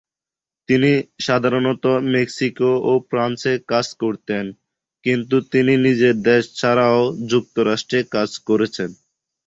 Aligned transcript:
তিনি 0.69 0.91
সাধারণত 1.25 1.83
মেক্সিকো 2.13 2.71
ও 2.83 3.01
ফ্রান্সে 3.09 3.53
কাজ 3.71 3.87
করতেন, 4.01 4.45
কিন্তু 5.05 5.35
তিনি 5.51 5.73
নিজের 5.85 6.15
দেশ 6.29 6.43
ছাড়াও 6.59 6.99
যুক্তরাষ্ট্রে 7.31 7.99
কাজ 8.15 8.29
করেছেন। 8.47 8.89